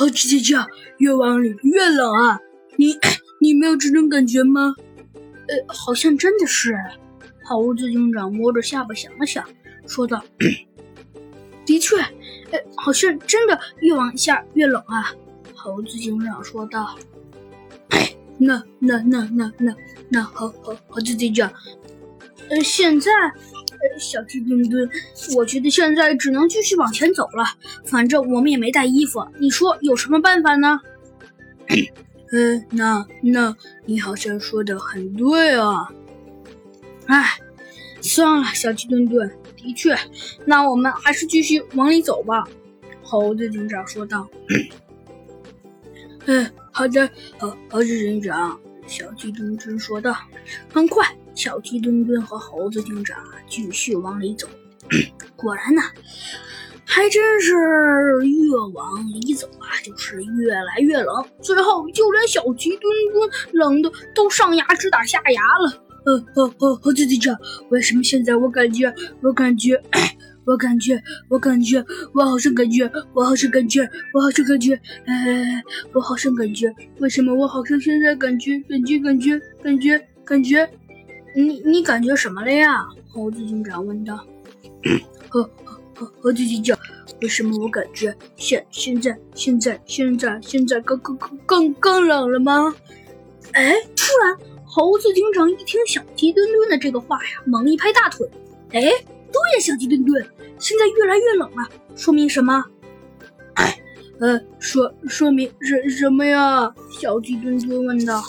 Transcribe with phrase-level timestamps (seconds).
[0.00, 0.66] 猴子警长，
[0.96, 2.40] 越往里越冷啊！
[2.76, 2.96] 你
[3.38, 4.74] 你没有这种感觉吗？
[5.46, 6.74] 呃，好像真的是。
[7.44, 9.46] 猴子警长摸着下巴想了想，
[9.86, 10.24] 说道
[11.66, 15.12] ：“的确，呃，好像真的越往下越冷啊。”
[15.54, 16.96] 猴子警长说道：“，
[18.40, 19.76] 那那那那那
[20.08, 21.52] 那猴猴猴子警长，
[22.48, 23.10] 呃，现在，
[23.98, 24.88] 小鸡墩墩，
[25.36, 27.44] 我觉得现在只能继续往前走了。
[27.84, 30.80] 反正我们也没带衣服，你说有什么办法呢？”
[32.32, 35.88] 嗯， 那那你好像说的很对啊。
[37.06, 37.38] 哎，
[38.00, 39.96] 算了，小鸡墩墩，的确，
[40.44, 42.44] 那我们还是继续往里走吧。”
[43.02, 44.28] 猴子警长说道。
[46.26, 50.16] “嗯，好的，猴猴子警长。”小鸡墩墩说道。
[50.72, 51.06] 很快，
[51.40, 53.16] 小鸡墩墩和猴子警长
[53.48, 54.46] 继续往里走。
[55.36, 55.80] 果然呢。
[56.92, 62.82] 还真是越往里走啊，就是越来越冷，最后就连小鸡墩
[63.12, 65.84] 墩冷的都上牙直打下牙了。
[66.04, 67.38] 呃呃呃，猴子警长，
[67.68, 69.80] 为什么现在我感觉，我感觉，
[70.44, 74.74] 我感觉，我感觉，我好像感觉，我好像感觉，我好像感觉，
[75.06, 80.68] 哎，我好像感觉，为什么我好像现在感觉，感觉，感觉，感觉，感觉，
[81.34, 82.86] 你你感觉什么了呀？
[83.08, 84.24] 猴子警长问道。
[85.28, 85.48] 猴。
[86.22, 86.78] 猴子警长，
[87.20, 92.74] 为什么我感觉现现在现在现在现在更更更更更冷了吗？
[93.52, 98.26] 哎，突然，猴子警长一听小鸡墩墩的这个话呀，猛一拍大腿。
[98.70, 100.26] 哎，对呀，小鸡墩墩，
[100.58, 102.64] 现在越来越冷了，说明什么？
[103.56, 103.78] 哎，
[104.20, 106.74] 呃，说说明什什么呀？
[106.90, 108.22] 小鸡墩墩问道。